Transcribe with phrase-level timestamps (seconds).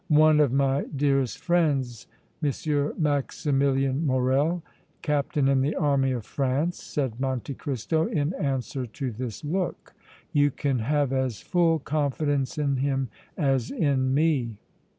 [0.07, 2.07] "One of my dearest friends,
[2.43, 2.93] M.
[2.97, 4.63] Maximilian Morrel,
[5.03, 9.93] Captain in the Army of France," said Monte Cristo, in answer to this look.
[10.33, 14.57] "You can have as full confidence in him as in me."